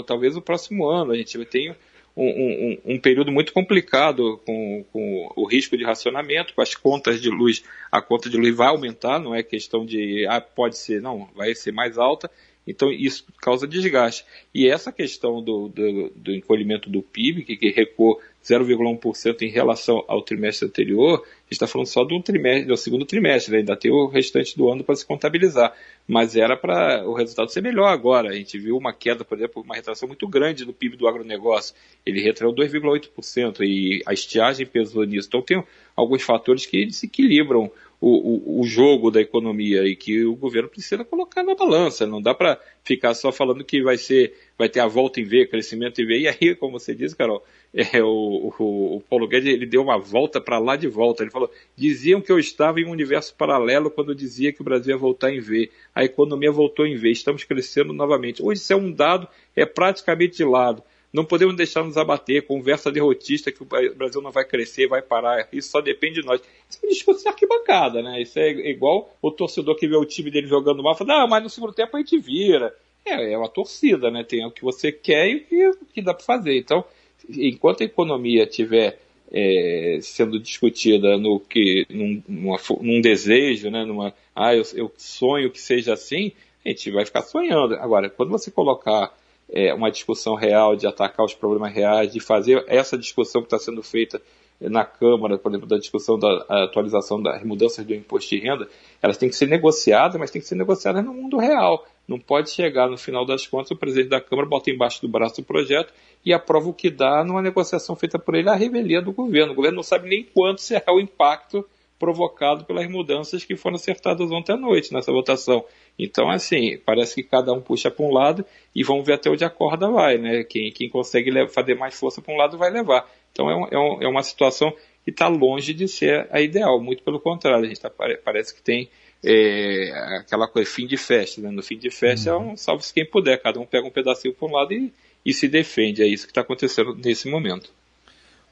talvez 0.07 0.37
o 0.37 0.41
próximo 0.41 0.87
ano. 0.87 1.11
A 1.11 1.17
gente 1.17 1.45
ter 1.47 1.77
um, 2.17 2.29
um, 2.29 2.95
um, 2.95 3.01
período 3.01 3.33
muito 3.33 3.53
complicado 3.53 4.41
com, 4.47 4.85
com, 4.93 5.33
o 5.35 5.45
risco 5.49 5.77
de 5.77 5.85
racionamento, 5.85 6.55
com 6.55 6.63
as 6.63 6.77
contas 6.77 7.21
de 7.21 7.29
luz, 7.29 7.65
a 7.91 8.01
conta 8.01 8.31
de 8.31 8.37
luz 8.37 8.55
vai 8.57 8.69
aumentar, 8.69 9.19
não 9.19 9.35
é 9.35 9.43
questão 9.43 9.85
de, 9.85 10.27
ah, 10.29 10.41
pode 10.41 10.79
ser, 10.79 11.03
não, 11.03 11.29
vai 11.35 11.57
ser 11.57 11.73
mais 11.73 11.99
alta, 11.99 12.31
então, 12.69 12.93
isso 12.93 13.25
causa 13.41 13.67
desgaste. 13.67 14.25
E 14.55 14.69
essa 14.69 14.93
questão 14.93 15.43
do, 15.43 15.69
do, 15.69 16.13
do 16.15 16.35
encolhimento 16.35 16.91
do 16.91 17.03
PIB, 17.03 17.45
que, 17.45 17.57
que 17.57 17.71
recuou 17.71 18.21
0,1% 18.45 19.43
em 19.43 19.51
relação 19.51 20.05
ao 20.07 20.23
trimestre 20.23 20.69
anterior, 20.69 21.25
está 21.51 21.67
falando 21.67 21.87
só 21.87 22.05
do, 22.05 22.21
trimestre, 22.23 22.67
do 22.67 22.77
segundo 22.77 23.05
trimestre, 23.05 23.53
né? 23.53 23.59
ainda 23.59 23.77
tem 23.77 23.91
o 23.91 24.07
restante 24.07 24.57
do 24.57 24.71
ano 24.71 24.85
para 24.85 24.97
se 24.97 25.07
contabilizar. 25.07 25.75
Mas 26.07 26.37
era 26.37 26.57
para 26.57 27.07
o 27.07 27.15
resultado 27.15 27.51
ser 27.51 27.63
melhor 27.63 27.89
agora. 27.89 28.31
A 28.31 28.35
gente 28.35 28.59
viu 28.59 28.77
uma 28.77 28.93
queda, 28.93 29.25
por 29.25 29.37
exemplo, 29.37 29.63
uma 29.63 29.75
retração 29.75 30.07
muito 30.07 30.27
grande 30.29 30.65
do 30.65 30.73
PIB 30.73 30.97
do 30.97 31.09
agronegócio. 31.09 31.75
Ele 32.05 32.21
retraiu 32.21 32.55
2,8% 32.55 33.61
e 33.63 34.03
a 34.07 34.13
estiagem 34.13 34.67
pesou 34.67 35.05
nisso. 35.05 35.29
Então, 35.29 35.43
tem 35.43 35.63
alguns 35.97 36.23
fatores 36.23 36.65
que 36.65 36.87
desequilibram 36.87 37.71
o, 38.01 38.61
o, 38.61 38.65
jogo 38.65 39.11
da 39.11 39.21
economia 39.21 39.83
e 39.85 39.97
que 39.97 40.25
o 40.25 40.37
governo 40.37 40.69
precisa 40.69 41.05
colocar 41.05 41.43
na 41.43 41.55
balança. 41.55 42.07
Não 42.07 42.23
dá 42.23 42.33
para 42.33 42.61
ficar 42.85 43.13
só 43.13 43.33
falando 43.33 43.65
que 43.65 43.83
vai 43.83 43.99
ser, 43.99 44.35
vai 44.57 44.69
ter 44.69 44.79
a 44.79 44.87
volta 44.87 45.21
em 45.21 45.25
V, 45.25 45.47
crescimento 45.47 46.01
em 46.01 46.07
V. 46.07 46.19
E 46.21 46.29
aí, 46.29 46.55
como 46.57 46.79
você 46.79 46.95
disse, 46.95 47.17
Carol, 47.17 47.45
é, 47.75 48.01
o, 48.01 48.55
o, 48.57 49.03
Paulo 49.11 49.27
Guedes 49.27 49.53
ele 49.53 49.67
deu 49.67 49.83
uma 49.83 49.99
volta 49.99 50.41
para 50.41 50.59
lá 50.61 50.77
de 50.77 50.87
volta. 50.87 51.25
Ele 51.25 51.31
falou: 51.31 51.51
diziam 51.77 52.21
que 52.21 52.31
eu 52.31 52.39
estava 52.39 52.81
em 52.81 52.87
um 52.87 52.91
universo 52.91 53.35
paralelo 53.35 53.91
quando 53.91 54.15
dizia 54.15 54.53
que 54.53 54.61
o 54.61 54.65
Brasil 54.65 54.95
ia 54.95 54.99
voltar 54.99 55.33
em 55.33 55.41
V. 55.41 55.69
A 55.93 56.05
economia 56.05 56.53
voltou 56.53 56.87
em 56.87 56.95
V. 56.95 57.11
Estamos 57.11 57.43
crescendo 57.43 57.93
novamente. 57.93 58.43
Hoje 58.43 58.61
isso 58.61 58.73
é 58.73 58.77
um 58.77 58.93
dado, 58.93 59.27
é 59.57 59.67
praticamente 59.67 60.37
de 60.37 60.45
lado 60.45 60.85
não 61.13 61.25
podemos 61.25 61.57
deixar 61.57 61.83
nos 61.83 61.97
abater, 61.97 62.47
conversa 62.47 62.93
derrotista 62.93 63.51
que 63.51 63.63
o 63.63 63.67
Brasil 63.67 64.21
não 64.21 64.31
vai 64.31 64.45
crescer, 64.45 64.89
vai 64.89 65.01
parar, 65.01 65.49
isso 65.53 65.71
só 65.71 65.81
depende 65.81 66.21
de 66.21 66.27
nós. 66.27 66.41
Isso 66.69 66.79
é 66.83 66.87
um 66.87 66.91
discurso 66.91 67.23
de 67.23 67.29
arquibancada, 67.29 68.03
né? 68.03 68.21
Isso 68.21 68.39
é 68.39 68.51
igual 68.69 69.17
o 69.23 69.31
torcedor 69.31 69.77
que 69.77 69.89
vê 69.89 69.97
o 69.97 70.05
time 70.05 70.31
dele 70.31 70.47
jogando 70.47 70.83
mal, 70.83 70.95
fala, 70.95 71.21
não, 71.21 71.29
mas 71.29 71.43
no 71.43 71.51
segundo 71.51 71.73
tempo 71.73 71.97
a 71.97 72.01
gente 72.01 72.19
vira. 72.19 72.75
É, 73.05 73.33
é 73.33 73.39
uma 73.39 73.49
torcida, 73.49 74.11
né? 74.11 74.23
Tem 74.23 74.45
o 74.45 74.51
que 74.51 74.63
você 74.63 74.93
quer 74.93 75.29
e 75.29 75.37
o 75.37 75.45
que, 75.47 75.69
o 75.69 75.87
que 75.95 76.03
dá 76.03 76.13
para 76.13 76.25
fazer. 76.25 76.59
Então, 76.59 76.85
enquanto 77.31 77.83
a 77.83 77.87
economia 77.87 78.47
tiver 78.47 79.01
é, 79.31 79.99
sendo 80.03 80.39
discutida 80.39 81.17
no 81.19 81.41
que 81.41 81.87
num, 81.91 82.23
numa, 82.29 82.59
num 82.81 83.01
desejo, 83.01 83.71
né, 83.71 83.85
numa, 83.85 84.15
ah, 84.35 84.55
eu, 84.55 84.63
eu, 84.75 84.93
sonho 84.97 85.51
que 85.51 85.61
seja 85.61 85.93
assim, 85.93 86.33
a 86.65 86.69
gente 86.69 86.91
vai 86.91 87.05
ficar 87.05 87.23
sonhando. 87.23 87.75
Agora, 87.75 88.09
quando 88.09 88.31
você 88.31 88.51
colocar 88.51 89.15
é, 89.51 89.73
uma 89.73 89.91
discussão 89.91 90.35
real, 90.35 90.77
de 90.77 90.87
atacar 90.87 91.25
os 91.25 91.35
problemas 91.35 91.73
reais, 91.73 92.13
de 92.13 92.21
fazer 92.21 92.65
essa 92.69 92.97
discussão 92.99 93.41
que 93.43 93.47
está 93.47 93.59
sendo 93.59 93.83
feita 93.83 94.21
na 94.61 94.85
Câmara, 94.85 95.39
por 95.39 95.51
exemplo, 95.51 95.69
da 95.69 95.79
discussão 95.79 96.19
da 96.19 96.45
atualização 96.65 97.23
das 97.23 97.43
mudanças 97.45 97.85
do 97.85 97.95
imposto 97.95 98.35
de 98.35 98.41
renda, 98.41 98.69
elas 99.01 99.17
têm 99.17 99.29
que 99.29 99.37
ser 99.37 99.47
negociadas, 99.47 100.19
mas 100.19 100.31
têm 100.31 100.43
que 100.43 100.49
ser 100.49 100.57
negociadas 100.57 101.05
no 101.05 101.15
mundo 101.15 101.39
real. 101.39 101.87
Não 102.09 102.19
pode 102.19 102.51
chegar 102.51 102.89
no 102.89 102.99
final 102.99 103.25
das 103.25 103.47
contas, 103.47 103.71
o 103.71 103.77
presidente 103.77 104.09
da 104.09 104.21
Câmara 104.21 104.49
bota 104.49 104.71
embaixo 104.71 105.01
do 105.01 105.09
braço 105.09 105.41
o 105.41 105.45
projeto 105.45 105.93
e 106.25 106.33
aprova 106.33 106.69
o 106.69 106.75
que 106.75 106.91
dá 106.91 107.23
numa 107.23 107.41
negociação 107.41 107.95
feita 107.95 108.19
por 108.19 108.35
ele 108.35 108.49
à 108.49 108.55
revelia 108.55 109.01
do 109.01 109.13
governo. 109.13 109.53
O 109.53 109.55
governo 109.55 109.77
não 109.77 109.83
sabe 109.83 110.09
nem 110.09 110.25
quanto 110.25 110.61
será 110.61 110.93
o 110.93 111.01
impacto 111.01 111.65
provocado 111.99 112.65
pelas 112.65 112.89
mudanças 112.89 113.45
que 113.45 113.57
foram 113.57 113.77
acertadas 113.77 114.31
ontem 114.31 114.53
à 114.53 114.57
noite 114.57 114.93
nessa 114.93 115.13
votação. 115.13 115.65
Então, 115.99 116.31
assim, 116.31 116.79
parece 116.79 117.17
que 117.17 117.23
cada 117.25 117.53
um 117.53 117.61
puxa 117.61 117.91
para 117.91 118.07
um 118.07 118.13
lado 118.13 118.45
e 118.75 118.85
vamos 118.85 119.05
ver 119.05 119.15
até 119.15 119.29
onde 119.29 119.45
a 119.45 119.51
corda 119.51 119.91
vai, 119.91 120.17
né? 120.17 120.45
Quem, 120.45 120.71
quem 120.71 120.89
consegue 120.89 121.31
fazer 121.49 121.75
mais 121.75 121.99
força 121.99 122.23
para 122.23 122.33
um 122.33 122.37
lado 122.37 122.57
vai 122.57 122.71
levar. 122.71 123.11
Então, 123.33 123.51
é, 123.51 123.57
um, 123.57 123.67
é, 123.67 123.79
um, 123.79 124.03
é 124.03 124.09
uma 124.09 124.23
situação 124.23 124.73
que 125.05 125.11
está 125.11 125.27
longe 125.27 125.75
de 125.75 125.89
ser 125.89 126.29
a 126.31 126.41
ideal, 126.41 126.81
muito 126.81 127.03
pelo 127.03 127.19
contrário, 127.19 127.65
a 127.65 127.69
gente 127.69 127.81
tá, 127.81 127.91
parece 128.25 128.55
que 128.55 128.63
tem 128.63 128.89
é, 129.25 129.91
aquela 130.21 130.47
coisa, 130.47 130.71
fim 130.71 130.87
de 130.87 130.97
festa. 130.97 131.41
Né? 131.41 131.51
No 131.51 131.63
fim 131.63 131.79
de 131.79 131.91
festa 131.91 132.37
uhum. 132.37 132.51
é 132.51 132.53
um 132.53 132.57
salve-se 132.57 132.95
quem 132.95 133.05
puder, 133.05 133.41
cada 133.43 133.59
um 133.59 133.67
pega 133.67 133.87
um 133.87 133.91
pedacinho 133.91 134.35
para 134.35 134.49
um 134.49 134.53
lado 134.53 134.73
e, 134.73 134.93
e 135.25 135.33
se 135.33 135.49
defende. 135.49 136.03
É 136.03 136.07
isso 136.07 136.27
que 136.27 136.31
está 136.31 136.43
acontecendo 136.43 136.95
nesse 136.95 137.29
momento. 137.29 137.71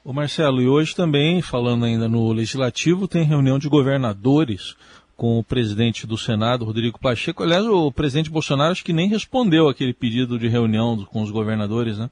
O 0.03 0.13
Marcelo, 0.13 0.61
e 0.61 0.67
hoje 0.67 0.95
também, 0.95 1.41
falando 1.41 1.85
ainda 1.85 2.07
no 2.07 2.31
Legislativo, 2.31 3.07
tem 3.07 3.23
reunião 3.23 3.59
de 3.59 3.67
governadores 3.67 4.75
com 5.17 5.39
o 5.39 5.43
presidente 5.43 6.07
do 6.07 6.17
Senado, 6.17 6.63
Rodrigo 6.63 6.99
Pacheco. 6.99 7.43
Aliás, 7.43 7.65
o 7.65 7.91
presidente 7.91 8.29
Bolsonaro 8.29 8.71
acho 8.71 8.85
que 8.85 8.93
nem 8.93 9.09
respondeu 9.09 9.67
aquele 9.67 9.93
pedido 9.93 10.39
de 10.39 10.47
reunião 10.47 11.03
com 11.11 11.21
os 11.21 11.31
governadores, 11.31 11.97
né? 11.97 12.09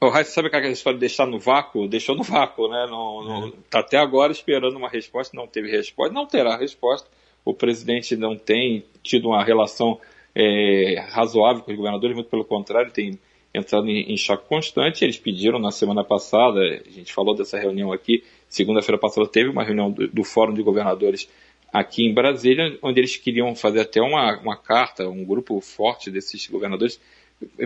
O 0.00 0.08
Raíssa 0.08 0.32
sabe 0.32 0.48
aquela 0.48 0.68
história 0.68 0.96
de 0.96 1.00
deixar 1.00 1.26
no 1.26 1.38
vácuo? 1.38 1.86
Deixou 1.86 2.16
no 2.16 2.22
vácuo, 2.24 2.68
né? 2.68 2.86
Não, 2.88 3.24
não, 3.24 3.50
tá 3.68 3.80
até 3.80 3.98
agora 3.98 4.32
esperando 4.32 4.76
uma 4.76 4.88
resposta, 4.88 5.36
não 5.36 5.46
teve 5.46 5.70
resposta, 5.70 6.14
não 6.14 6.26
terá 6.26 6.56
resposta 6.56 7.08
o 7.48 7.54
presidente 7.54 8.14
não 8.14 8.36
tem 8.36 8.84
tido 9.02 9.28
uma 9.28 9.42
relação 9.42 9.98
é, 10.34 11.00
razoável 11.08 11.62
com 11.62 11.70
os 11.70 11.76
governadores, 11.76 12.14
muito 12.14 12.28
pelo 12.28 12.44
contrário, 12.44 12.92
tem 12.92 13.18
entrado 13.54 13.88
em, 13.88 14.12
em, 14.12 14.16
choque 14.18 14.46
constante. 14.46 15.02
Eles 15.02 15.16
pediram 15.16 15.58
na 15.58 15.70
semana 15.70 16.04
passada, 16.04 16.60
a 16.60 16.90
gente 16.90 17.12
falou 17.12 17.34
dessa 17.34 17.58
reunião 17.58 17.90
aqui, 17.90 18.22
segunda-feira 18.50 18.98
passada 18.98 19.26
teve 19.26 19.48
uma 19.48 19.64
reunião 19.64 19.90
do, 19.90 20.06
do, 20.08 20.24
Fórum 20.24 20.52
de 20.52 20.62
Governadores 20.62 21.26
aqui 21.72 22.06
em 22.06 22.14
Brasília, 22.14 22.78
onde 22.82 23.00
eles 23.00 23.16
queriam 23.16 23.54
fazer 23.54 23.80
até 23.80 24.00
uma, 24.00 24.38
uma 24.40 24.56
carta, 24.56 25.08
um 25.08 25.24
grupo 25.24 25.60
forte 25.60 26.10
desses 26.10 26.46
governadores 26.46 27.00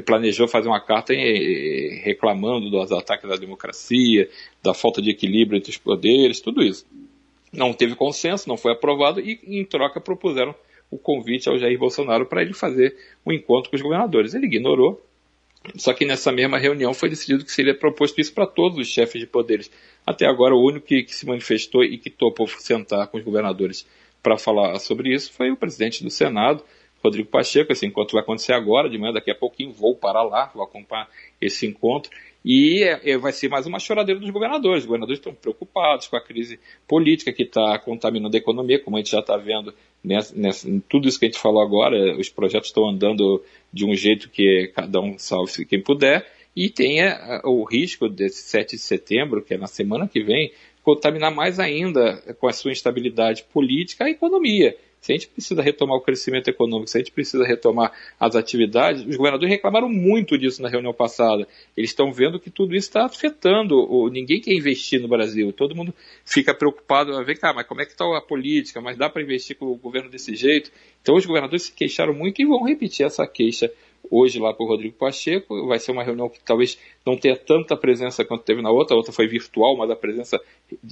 planejou 0.05 0.47
fazer 0.47 0.69
uma 0.69 0.81
carta 0.81 1.15
reclamando 1.15 2.71
dos 2.71 2.93
ataques 2.93 3.31
à 3.31 3.37
democracia, 3.37 4.29
da 4.63 4.75
falta 4.75 5.01
de 5.01 5.11
equilíbrio 5.11 5.59
entre 5.59 5.71
os 5.71 5.79
poderes, 5.79 6.41
tudo 6.41 6.63
isso. 6.63 6.87
Não 7.53 7.73
teve 7.73 7.95
consenso, 7.95 8.49
não 8.49 8.57
foi 8.57 8.73
aprovado 8.73 9.21
e, 9.21 9.41
em 9.45 9.65
troca, 9.65 10.01
propuseram 10.01 10.55
o 10.91 10.99
convite 10.99 11.49
ao 11.49 11.59
Jair 11.59 11.79
Bolsonaro 11.79 12.27
para 12.27 12.43
ele 12.43 12.53
fazer 12.53 12.95
um 13.25 13.33
encontro 13.33 13.71
com 13.71 13.77
os 13.77 13.83
governadores. 13.83 14.35
Ele 14.35 14.47
ignorou, 14.47 15.03
só 15.77 15.93
que 15.93 16.05
nessa 16.05 16.33
mesma 16.33 16.59
reunião 16.59 16.93
foi 16.93 17.09
decidido 17.09 17.45
que 17.45 17.53
seria 17.53 17.75
proposto 17.75 18.21
isso 18.21 18.35
para 18.35 18.47
todos 18.47 18.79
os 18.79 18.89
chefes 18.89 19.21
de 19.21 19.27
poderes. 19.27 19.71
Até 20.07 20.27
agora, 20.27 20.55
o 20.55 20.65
único 20.65 20.87
que, 20.87 21.03
que 21.05 21.15
se 21.15 21.27
manifestou 21.27 21.85
e 21.85 21.99
que 21.99 22.11
topou 22.11 22.49
sentar 22.49 23.07
com 23.07 23.19
os 23.19 23.25
governadores 23.25 23.87
para 24.23 24.37
falar 24.37 24.79
sobre 24.79 25.15
isso 25.15 25.33
foi 25.33 25.51
o 25.51 25.57
presidente 25.57 26.03
do 26.03 26.11
Senado, 26.11 26.65
Rodrigo 27.03 27.29
Pacheco. 27.29 27.73
Esse 27.73 27.87
encontro 27.87 28.15
vai 28.15 28.23
acontecer 28.23 28.53
agora, 28.53 28.89
de 28.89 28.99
manhã, 28.99 29.13
daqui 29.13 29.31
a 29.31 29.35
pouquinho, 29.35 29.73
vou 29.73 29.97
para 29.97 30.23
lá, 30.23 30.51
vou 30.55 30.65
acompanhar 30.65 31.09
esse 31.41 31.67
encontro. 31.67 32.11
E 32.45 32.83
é, 32.83 33.13
é, 33.13 33.17
vai 33.17 33.33
ser 33.33 33.49
mais 33.49 33.67
uma 33.67 33.79
choradeira 33.79 34.21
dos 34.21 34.31
governadores. 34.31 34.81
Os 34.81 34.87
governadores 34.87 35.19
estão 35.19 35.33
preocupados 35.33 36.09
com 36.09 36.17
a 36.17 36.21
crise 36.21 36.59
política 36.89 37.33
que 37.33 37.45
está 37.45 37.79
contaminando 37.79 38.37
a 38.37 38.39
economia, 38.39 38.81
como 38.81 38.97
a 38.97 39.01
gente 39.01 39.13
já 39.13 39.21
está 39.21 39.37
vendo 39.37 39.73
nessa, 40.03 40.35
nessa, 40.37 40.69
tudo 40.89 41.09
isso 41.09 41.19
que 41.19 41.27
a 41.27 41.29
gente 41.29 41.41
falou 41.41 41.63
agora. 41.63 42.17
Os 42.19 42.29
projetos 42.29 42.69
estão 42.69 42.89
andando 42.89 43.43
de 43.73 43.85
um 43.85 43.95
jeito 43.95 44.29
que 44.29 44.71
cada 44.75 45.01
um 45.01 45.19
salve 45.19 45.65
quem 45.65 45.83
puder. 45.83 46.27
E 46.55 46.69
tem 46.69 46.99
o 47.45 47.65
risco 47.65 48.09
desse 48.09 48.43
7 48.43 48.77
de 48.77 48.83
setembro, 48.83 49.43
que 49.43 49.55
é 49.55 49.57
na 49.57 49.67
semana 49.67 50.07
que 50.07 50.23
vem, 50.23 50.53
contaminar 50.83 51.35
mais 51.35 51.59
ainda 51.59 52.17
com 52.39 52.47
a 52.47 52.53
sua 52.53 52.73
instabilidade 52.73 53.45
política 53.45 54.05
a 54.05 54.11
economia. 54.11 54.77
Se 55.03 55.13
a 55.13 55.17
gente 55.17 55.27
precisa 55.27 55.61
retomar 55.61 55.97
o 55.97 56.01
crescimento 56.01 56.47
econômico, 56.47 56.89
se 56.89 56.97
a 56.97 57.01
gente 57.01 57.11
precisa 57.11 57.45
retomar 57.45 57.93
as 58.21 58.37
atividades, 58.37 59.05
os 59.05 59.17
governadores 59.17 59.53
reclamaram 59.53 59.89
muito 59.89 60.39
disso 60.39 60.63
na 60.63 60.69
reunião 60.69 60.95
passada. 60.95 61.45
Eles 61.77 61.91
estão 61.91 62.13
vendo 62.13 62.39
que 62.39 62.51
tudo 62.51 62.73
isso 62.73 62.87
está 62.87 63.05
afetando. 63.05 63.75
O, 63.75 64.09
ninguém 64.09 64.41
quer 64.41 64.53
investir 64.53 65.01
no 65.01 65.09
Brasil. 65.09 65.53
Todo 65.53 65.75
mundo 65.75 65.93
fica 66.25 66.55
preocupado. 66.55 67.13
Vem 67.25 67.37
cá, 67.37 67.53
mas 67.53 67.67
como 67.67 67.83
é 67.83 67.85
que 67.85 67.91
está 67.91 68.05
a 68.17 68.21
política? 68.21 68.81
Mas 68.81 68.97
dá 68.97 69.11
para 69.11 69.23
investir 69.23 69.57
com 69.57 69.67
o 69.67 69.77
governo 69.77 70.09
desse 70.09 70.37
jeito? 70.37 70.71
Então 71.03 71.17
os 71.17 71.27
governadores 71.27 71.65
se 71.65 71.73
queixaram 71.73 72.15
muito 72.15 72.41
e 72.41 72.47
vão 72.47 72.63
repetir 72.63 73.05
essa 73.05 73.27
queixa 73.27 73.73
hoje 74.11 74.39
lá 74.39 74.53
com 74.55 74.65
o 74.65 74.67
Rodrigo 74.67 74.97
Pacheco. 74.97 75.67
Vai 75.67 75.79
ser 75.79 75.93
uma 75.93 76.05
reunião 76.05 76.29
que 76.29 76.41
talvez 76.41 76.79
não 77.05 77.17
tenha 77.17 77.37
tanta 77.37 77.77
presença 77.77 78.25
quanto 78.25 78.45
teve 78.45 78.63
na 78.63 78.71
outra. 78.71 78.95
A 78.95 78.97
outra 78.97 79.13
foi 79.13 79.27
virtual, 79.27 79.77
mas 79.77 79.91
a 79.91 79.97
presença 79.97 80.41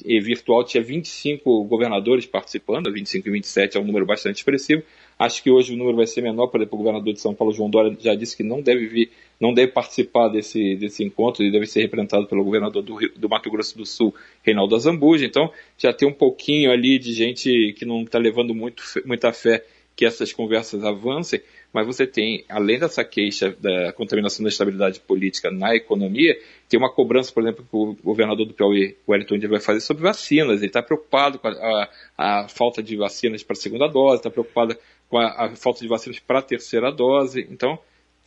virtual 0.04 0.64
tinha 0.64 0.82
25 0.82 1.64
governadores 1.64 2.26
participando, 2.26 2.92
25 2.92 3.28
e 3.28 3.32
27 3.32 3.76
é 3.76 3.80
um 3.80 3.84
número 3.84 4.06
bastante 4.06 4.36
expressivo. 4.36 4.82
Acho 5.18 5.42
que 5.42 5.50
hoje 5.50 5.74
o 5.74 5.76
número 5.76 5.98
vai 5.98 6.06
ser 6.06 6.22
menor, 6.22 6.46
por 6.46 6.58
exemplo, 6.58 6.76
o 6.76 6.78
governador 6.78 7.12
de 7.12 7.20
São 7.20 7.34
Paulo, 7.34 7.52
João 7.52 7.68
Dória, 7.68 7.94
já 8.00 8.14
disse 8.14 8.34
que 8.34 8.42
não 8.42 8.62
deve 8.62 8.86
vir, 8.86 9.10
não 9.38 9.52
deve 9.52 9.70
participar 9.70 10.28
desse, 10.28 10.76
desse 10.76 11.04
encontro 11.04 11.44
e 11.44 11.52
deve 11.52 11.66
ser 11.66 11.82
representado 11.82 12.26
pelo 12.26 12.42
governador 12.42 12.82
do, 12.82 12.96
do 13.14 13.28
Mato 13.28 13.50
Grosso 13.50 13.76
do 13.76 13.84
Sul, 13.84 14.14
Reinaldo 14.42 14.74
Azambuja. 14.74 15.26
Então, 15.26 15.52
já 15.76 15.92
tem 15.92 16.08
um 16.08 16.12
pouquinho 16.12 16.72
ali 16.72 16.98
de 16.98 17.12
gente 17.12 17.74
que 17.74 17.84
não 17.84 18.02
está 18.02 18.18
levando 18.18 18.54
muito, 18.54 18.82
muita 19.04 19.30
fé 19.30 19.62
que 19.94 20.06
essas 20.06 20.32
conversas 20.32 20.82
avancem, 20.82 21.42
mas 21.72 21.86
você 21.86 22.06
tem, 22.06 22.44
além 22.48 22.78
dessa 22.78 23.04
queixa 23.04 23.54
da 23.60 23.92
contaminação 23.92 24.42
da 24.42 24.48
estabilidade 24.48 25.00
política 25.00 25.50
na 25.50 25.74
economia, 25.74 26.36
tem 26.68 26.78
uma 26.78 26.92
cobrança, 26.92 27.32
por 27.32 27.42
exemplo, 27.42 27.64
que 27.64 27.76
o 27.76 27.96
governador 28.02 28.44
do 28.46 28.54
Piauí, 28.54 28.96
Wellington 29.08 29.38
vai 29.48 29.60
fazer 29.60 29.80
sobre 29.80 30.02
vacinas. 30.02 30.58
Ele 30.58 30.66
está 30.66 30.82
preocupado 30.82 31.38
com 31.38 31.46
a, 31.46 31.52
a, 31.52 32.40
a, 32.44 32.48
falta 32.48 32.82
de 32.82 32.96
vacinas 32.96 33.42
para 33.42 33.54
a 33.54 33.60
segunda 33.60 33.86
dose, 33.86 34.16
está 34.16 34.30
preocupado 34.30 34.76
com 35.08 35.18
a, 35.18 35.46
a, 35.46 35.56
falta 35.56 35.80
de 35.80 35.88
vacinas 35.88 36.18
para 36.18 36.40
a 36.40 36.42
terceira 36.42 36.90
dose. 36.90 37.46
Então, 37.48 37.78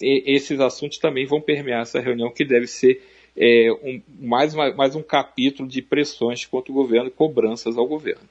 e, 0.01 0.23
esses 0.25 0.59
assuntos 0.61 0.97
também 0.97 1.25
vão 1.25 1.41
permear 1.41 1.81
essa 1.81 1.99
reunião, 1.99 2.31
que 2.31 2.45
deve 2.45 2.67
ser 2.67 3.01
é, 3.35 3.71
um, 3.83 4.01
mais, 4.19 4.53
uma, 4.53 4.73
mais 4.73 4.95
um 4.95 5.03
capítulo 5.03 5.67
de 5.67 5.81
pressões 5.81 6.45
contra 6.45 6.71
o 6.71 6.75
governo, 6.75 7.11
cobranças 7.11 7.77
ao 7.77 7.85
governo. 7.85 8.29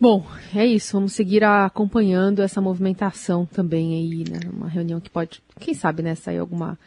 Bom, 0.00 0.26
é 0.56 0.64
isso. 0.64 0.94
Vamos 0.94 1.12
seguir 1.12 1.44
acompanhando 1.44 2.40
essa 2.40 2.58
movimentação 2.58 3.44
também 3.44 3.94
aí, 3.94 4.24
né? 4.30 4.40
Uma 4.50 4.66
reunião 4.66 4.98
que 4.98 5.10
pode, 5.10 5.42
quem 5.58 5.74
sabe, 5.74 6.02
né, 6.02 6.14
sair 6.14 6.38
alguma, 6.38 6.78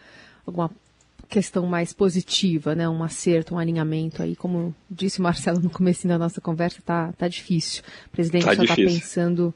alguma 0.47 0.71
questão 1.29 1.67
mais 1.67 1.93
positiva, 1.93 2.73
né? 2.73 2.89
Um 2.89 3.03
acerto, 3.03 3.53
um 3.53 3.59
alinhamento 3.59 4.23
aí, 4.23 4.35
como 4.35 4.73
disse 4.89 5.19
o 5.19 5.23
Marcelo 5.23 5.59
no 5.59 5.69
começo 5.69 6.07
da 6.07 6.17
nossa 6.17 6.41
conversa, 6.41 6.81
tá, 6.83 7.13
tá 7.13 7.27
difícil. 7.27 7.83
O 8.07 8.09
presidente 8.09 8.45
tá 8.45 8.55
só 8.55 8.63
está 8.63 8.75
pensando 8.75 9.53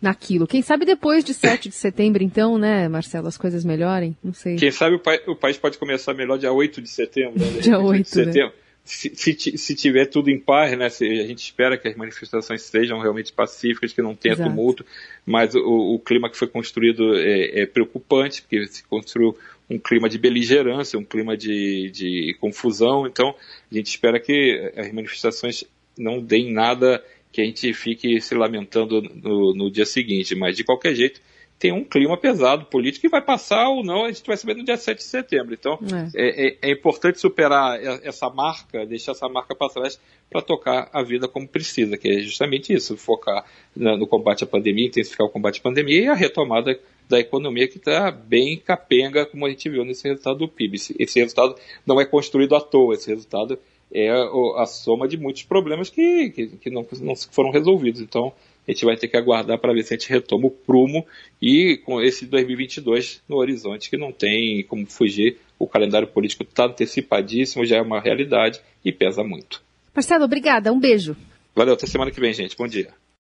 naquilo. 0.00 0.46
Quem 0.46 0.60
sabe 0.60 0.84
depois 0.84 1.24
de 1.24 1.32
7 1.32 1.70
de 1.70 1.74
setembro, 1.74 2.22
então, 2.22 2.58
né, 2.58 2.86
Marcelo, 2.86 3.28
as 3.28 3.38
coisas 3.38 3.64
melhorem? 3.64 4.14
Não 4.22 4.34
sei. 4.34 4.56
Quem 4.56 4.70
sabe 4.70 4.96
o, 4.96 5.30
o 5.32 5.36
país 5.36 5.56
pode 5.56 5.78
começar 5.78 6.12
melhor 6.12 6.38
dia 6.38 6.52
8 6.52 6.82
de 6.82 6.88
setembro. 6.88 7.38
Né? 7.38 7.60
dia 7.60 7.78
8 7.78 8.02
de 8.02 8.10
setembro. 8.10 8.52
Se, 8.84 9.14
se, 9.14 9.58
se, 9.58 9.74
tiver 9.74 10.06
tudo 10.06 10.30
em 10.30 10.38
paz, 10.38 10.76
né, 10.76 10.88
se, 10.88 11.04
a 11.04 11.26
gente 11.26 11.38
espera 11.38 11.78
que 11.78 11.86
as 11.86 11.94
manifestações 11.94 12.62
sejam 12.62 12.98
realmente 12.98 13.32
pacíficas, 13.32 13.92
que 13.92 14.02
não 14.02 14.16
tenha 14.16 14.34
Exato. 14.34 14.50
tumulto, 14.50 14.84
mas 15.24 15.54
o, 15.54 15.94
o, 15.94 15.98
clima 15.98 16.28
que 16.28 16.36
foi 16.36 16.48
construído 16.48 17.16
é, 17.16 17.60
é, 17.60 17.66
preocupante, 17.66 18.42
porque 18.42 18.66
se 18.66 18.82
construiu 18.84 19.36
um 19.68 19.78
clima 19.78 20.08
de 20.08 20.18
beligerância, 20.18 20.98
um 20.98 21.04
clima 21.04 21.36
de, 21.36 21.90
de 21.90 22.36
confusão, 22.40 23.06
então 23.06 23.34
a 23.70 23.74
gente 23.74 23.86
espera 23.86 24.18
que 24.18 24.72
as 24.76 24.92
manifestações 24.92 25.62
não 25.96 26.20
deem 26.20 26.52
nada 26.52 27.04
que 27.32 27.40
a 27.40 27.44
gente 27.44 27.72
fique 27.72 28.20
se 28.20 28.34
lamentando 28.34 29.00
no, 29.02 29.54
no 29.54 29.70
dia 29.70 29.86
seguinte, 29.86 30.34
mas 30.34 30.56
de 30.56 30.64
qualquer 30.64 30.94
jeito 30.94 31.20
tem 31.60 31.72
um 31.72 31.84
clima 31.84 32.16
pesado 32.16 32.64
político 32.64 33.02
que 33.02 33.08
vai 33.10 33.20
passar 33.20 33.68
ou 33.68 33.84
não, 33.84 34.06
a 34.06 34.10
gente 34.10 34.26
vai 34.26 34.34
saber 34.34 34.56
no 34.56 34.64
dia 34.64 34.78
7 34.78 34.96
de 34.96 35.04
setembro. 35.04 35.52
Então, 35.52 35.78
é, 36.14 36.48
é, 36.48 36.58
é 36.62 36.72
importante 36.72 37.20
superar 37.20 37.78
essa 38.02 38.30
marca, 38.30 38.86
deixar 38.86 39.12
essa 39.12 39.28
marca 39.28 39.54
para 39.54 39.68
trás 39.68 40.00
para 40.30 40.40
tocar 40.40 40.88
a 40.90 41.02
vida 41.02 41.28
como 41.28 41.46
precisa, 41.46 41.98
que 41.98 42.08
é 42.08 42.20
justamente 42.20 42.72
isso, 42.72 42.96
focar 42.96 43.44
no 43.76 44.06
combate 44.06 44.42
à 44.42 44.46
pandemia, 44.46 44.86
intensificar 44.86 45.26
o 45.26 45.30
combate 45.30 45.60
à 45.60 45.62
pandemia 45.62 46.00
e 46.00 46.08
a 46.08 46.14
retomada 46.14 46.80
da 47.06 47.20
economia 47.20 47.68
que 47.68 47.76
está 47.76 48.10
bem 48.10 48.56
capenga, 48.56 49.26
como 49.26 49.44
a 49.44 49.50
gente 49.50 49.68
viu 49.68 49.84
nesse 49.84 50.08
resultado 50.08 50.38
do 50.38 50.48
PIB. 50.48 50.76
Esse, 50.98 51.20
resultado 51.20 51.56
não 51.84 52.00
é 52.00 52.06
construído 52.06 52.56
à 52.56 52.60
toa, 52.62 52.94
esse 52.94 53.10
resultado 53.10 53.58
é 53.92 54.08
a, 54.08 54.62
a 54.62 54.66
soma 54.66 55.06
de 55.06 55.18
muitos 55.18 55.42
problemas 55.42 55.90
que, 55.90 56.30
que, 56.30 56.46
que 56.46 56.70
não, 56.70 56.86
não 57.02 57.14
foram 57.16 57.50
resolvidos. 57.50 58.00
Então, 58.00 58.32
a 58.70 58.72
gente 58.72 58.84
vai 58.84 58.96
ter 58.96 59.08
que 59.08 59.16
aguardar 59.16 59.58
para 59.58 59.72
ver 59.72 59.82
se 59.82 59.94
a 59.94 59.96
gente 59.96 60.08
retoma 60.08 60.46
o 60.46 60.50
prumo 60.50 61.04
e 61.42 61.76
com 61.84 62.00
esse 62.00 62.24
2022 62.24 63.20
no 63.28 63.36
horizonte 63.36 63.90
que 63.90 63.96
não 63.96 64.12
tem 64.12 64.62
como 64.64 64.86
fugir, 64.86 65.38
o 65.58 65.66
calendário 65.66 66.06
político 66.06 66.44
está 66.44 66.66
antecipadíssimo, 66.66 67.66
já 67.66 67.78
é 67.78 67.82
uma 67.82 68.00
realidade 68.00 68.60
e 68.84 68.92
pesa 68.92 69.24
muito. 69.24 69.60
Marcelo, 69.94 70.24
obrigada, 70.24 70.72
um 70.72 70.78
beijo. 70.78 71.16
Valeu, 71.54 71.74
até 71.74 71.86
semana 71.86 72.12
que 72.12 72.20
vem, 72.20 72.32
gente. 72.32 72.56
Bom 72.56 72.68
dia. 72.68 72.90